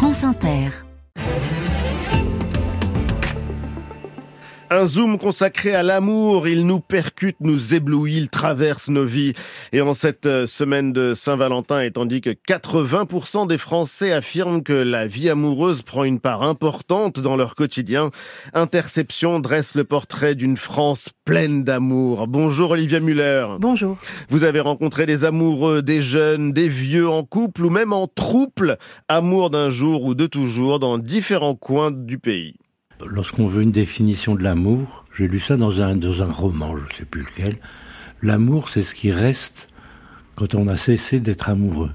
[0.00, 0.72] France Inter.
[4.72, 9.32] Un zoom consacré à l'amour, il nous percute, nous éblouit, il traverse nos vies.
[9.72, 14.72] Et en cette euh, semaine de Saint-Valentin, et tandis que 80% des Français affirment que
[14.72, 18.12] la vie amoureuse prend une part importante dans leur quotidien,
[18.54, 22.28] Interception dresse le portrait d'une France pleine d'amour.
[22.28, 23.48] Bonjour Olivia Muller.
[23.58, 23.98] Bonjour.
[24.28, 28.78] Vous avez rencontré des amoureux, des jeunes, des vieux en couple ou même en trouble.
[29.08, 32.54] Amour d'un jour ou de toujours dans différents coins du pays.
[33.06, 36.82] Lorsqu'on veut une définition de l'amour, j'ai lu ça dans un, dans un roman, je
[36.82, 37.56] ne sais plus lequel.
[38.22, 39.68] L'amour, c'est ce qui reste
[40.34, 41.90] quand on a cessé d'être amoureux.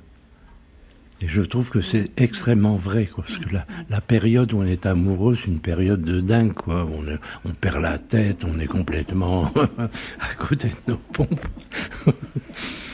[1.22, 4.86] Et je trouve que c'est extrêmement vrai, parce que la, la, période où on est
[4.86, 6.86] amoureux, c'est une période de dingue, quoi.
[6.86, 7.06] On,
[7.46, 9.52] on perd la tête, on est complètement
[10.20, 11.48] à côté de nos pompes.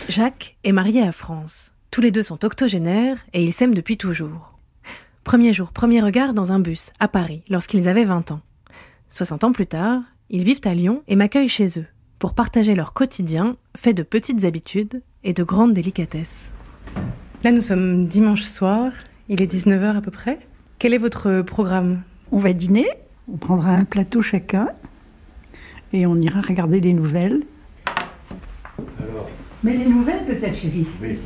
[0.08, 1.72] Jacques est marié à France.
[1.90, 4.51] Tous les deux sont octogénaires et ils s'aiment depuis toujours.
[5.24, 8.42] Premier jour, premier regard dans un bus, à Paris, lorsqu'ils avaient 20 ans.
[9.10, 11.86] 60 ans plus tard, ils vivent à Lyon et m'accueillent chez eux,
[12.18, 16.52] pour partager leur quotidien, fait de petites habitudes et de grandes délicatesses.
[17.44, 18.92] Là, nous sommes dimanche soir,
[19.30, 20.40] il est 19h à peu près.
[20.80, 22.02] Quel est votre programme?
[22.32, 22.88] On va dîner,
[23.32, 24.70] on prendra un plateau chacun,
[25.94, 27.44] et on ira regarder les nouvelles.
[28.98, 29.30] Alors
[29.64, 30.88] Mais les nouvelles peut-être, chérie?
[31.00, 31.20] Oui.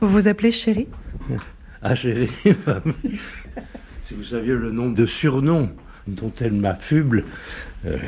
[0.00, 0.86] Vous vous appelez chérie?
[1.82, 2.28] Ah chérie,
[4.02, 5.70] si vous saviez le nombre de surnoms
[6.08, 7.24] dont elle m'affuble.
[7.86, 7.98] Euh...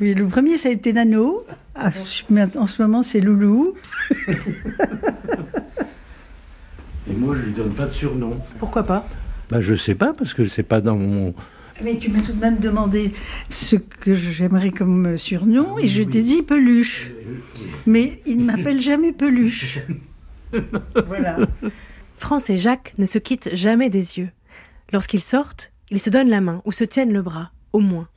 [0.00, 1.44] Oui, le premier, ça a été Nano.
[1.74, 1.90] Ah,
[2.56, 3.74] en ce moment, c'est Loulou.
[7.08, 8.36] Et moi, je lui donne pas de surnom.
[8.58, 9.08] Pourquoi pas?
[9.50, 11.34] Bah, je sais pas, parce que c'est pas dans mon.
[11.82, 13.12] Mais tu m'as tout de même demandé
[13.50, 17.12] ce que j'aimerais comme surnom, et je t'ai dit Peluche.
[17.86, 19.80] Mais il ne m'appelle jamais Peluche.
[21.06, 21.36] voilà.
[22.16, 24.30] France et Jacques ne se quittent jamais des yeux.
[24.92, 28.08] Lorsqu'ils sortent, ils se donnent la main ou se tiennent le bras, au moins.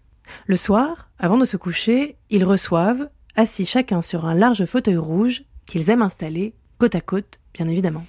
[0.47, 5.43] Le soir, avant de se coucher, ils reçoivent, assis chacun sur un large fauteuil rouge
[5.65, 8.05] qu'ils aiment installer, côte à côte, bien évidemment.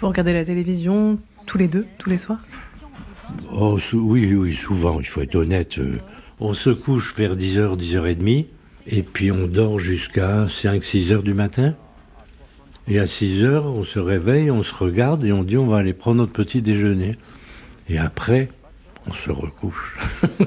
[0.00, 2.40] Vous regardez la télévision tous les deux, tous les soirs?
[3.52, 5.78] Oh oui, oui, souvent, il faut être honnête.
[6.40, 8.46] On se couche vers 10h, 10h30,
[8.86, 11.74] et puis on dort jusqu'à 5-6 heures du matin.
[12.88, 15.78] Et à 6 heures, on se réveille, on se regarde et on dit on va
[15.78, 17.16] aller prendre notre petit déjeuner.
[17.88, 18.48] Et après,
[19.06, 19.96] on se recouche.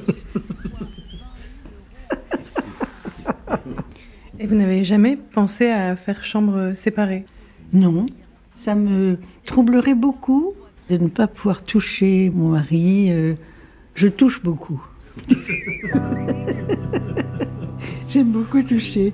[4.40, 7.26] et vous n'avez jamais pensé à faire chambre séparée?
[7.72, 8.06] Non.
[8.56, 10.54] Ça me troublerait beaucoup
[10.90, 13.12] de ne pas pouvoir toucher mon mari.
[13.96, 14.82] Je touche beaucoup.
[18.08, 19.14] J'aime beaucoup toucher.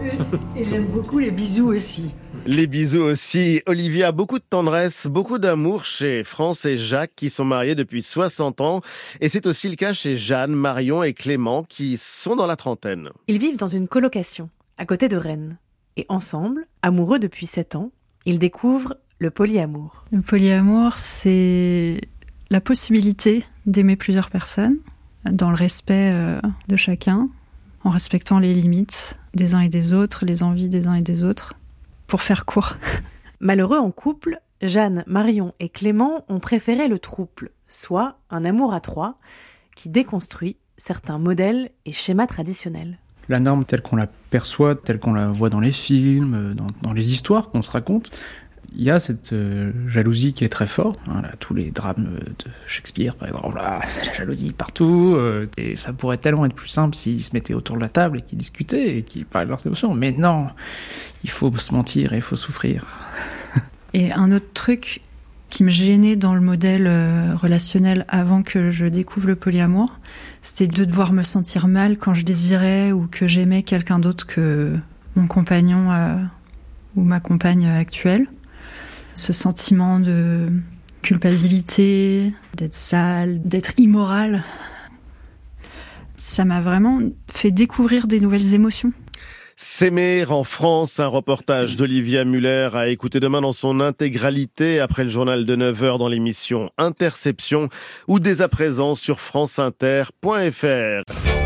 [0.56, 2.10] Et j'aime beaucoup les bisous aussi.
[2.46, 3.62] Les bisous aussi.
[3.66, 8.60] Olivia, beaucoup de tendresse, beaucoup d'amour chez France et Jacques qui sont mariés depuis 60
[8.60, 8.80] ans.
[9.20, 13.10] Et c'est aussi le cas chez Jeanne, Marion et Clément qui sont dans la trentaine.
[13.28, 15.58] Ils vivent dans une colocation à côté de Rennes.
[15.96, 17.90] Et ensemble, amoureux depuis 7 ans,
[18.24, 20.04] ils découvrent le polyamour.
[20.12, 22.00] Le polyamour, c'est
[22.48, 24.78] la possibilité d'aimer plusieurs personnes
[25.24, 26.14] dans le respect
[26.68, 27.28] de chacun,
[27.84, 31.24] en respectant les limites des uns et des autres, les envies des uns et des
[31.24, 31.54] autres,
[32.06, 32.76] pour faire court.
[33.40, 38.80] Malheureux en couple, Jeanne, Marion et Clément ont préféré le trouble, soit un amour à
[38.80, 39.18] trois,
[39.76, 42.98] qui déconstruit certains modèles et schémas traditionnels.
[43.28, 46.92] La norme telle qu'on la perçoit, telle qu'on la voit dans les films, dans, dans
[46.92, 48.10] les histoires qu'on se raconte,
[48.76, 51.00] il y a cette euh, jalousie qui est très forte.
[51.08, 55.14] Hein, tous les drames de Shakespeare, par exemple, là, c'est la jalousie partout.
[55.16, 58.18] Euh, et ça pourrait tellement être plus simple s'ils se mettaient autour de la table
[58.18, 59.92] et qu'ils discutaient et qu'ils parlaient de leurs émotions.
[59.94, 60.48] Mais non,
[61.24, 62.86] il faut se mentir et il faut souffrir.
[63.92, 65.00] et un autre truc
[65.48, 69.98] qui me gênait dans le modèle euh, relationnel avant que je découvre le polyamour,
[70.42, 74.76] c'était de devoir me sentir mal quand je désirais ou que j'aimais quelqu'un d'autre que
[75.16, 75.88] mon compagnon
[76.94, 78.28] ou ma compagne actuelle
[79.20, 80.48] ce sentiment de
[81.02, 84.44] culpabilité, d'être sale, d'être immoral.
[86.16, 88.92] Ça m'a vraiment fait découvrir des nouvelles émotions.
[89.56, 95.10] S'aimer en France, un reportage d'Olivia Muller à écouter demain dans son intégralité après le
[95.10, 97.68] journal de 9h dans l'émission Interception
[98.08, 101.39] ou dès à présent sur franceinter.fr.